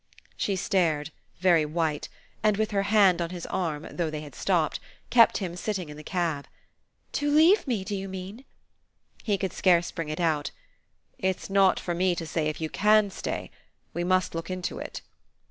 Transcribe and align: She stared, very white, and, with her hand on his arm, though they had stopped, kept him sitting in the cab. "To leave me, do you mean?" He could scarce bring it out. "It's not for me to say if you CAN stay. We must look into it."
She 0.35 0.55
stared, 0.55 1.11
very 1.41 1.63
white, 1.63 2.09
and, 2.41 2.57
with 2.57 2.71
her 2.71 2.81
hand 2.89 3.21
on 3.21 3.29
his 3.29 3.45
arm, 3.45 3.85
though 3.91 4.09
they 4.09 4.21
had 4.21 4.33
stopped, 4.33 4.79
kept 5.11 5.37
him 5.37 5.55
sitting 5.55 5.89
in 5.89 5.95
the 5.95 6.01
cab. 6.01 6.47
"To 7.11 7.29
leave 7.29 7.67
me, 7.67 7.83
do 7.83 7.95
you 7.95 8.09
mean?" 8.09 8.43
He 9.23 9.37
could 9.37 9.53
scarce 9.53 9.91
bring 9.91 10.09
it 10.09 10.19
out. 10.19 10.49
"It's 11.19 11.51
not 11.51 11.79
for 11.79 11.93
me 11.93 12.15
to 12.15 12.25
say 12.25 12.47
if 12.47 12.59
you 12.59 12.67
CAN 12.67 13.11
stay. 13.11 13.51
We 13.93 14.03
must 14.03 14.33
look 14.33 14.49
into 14.49 14.79
it." 14.79 15.01